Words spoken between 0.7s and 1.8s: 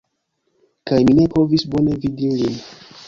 Kaj mi ne povis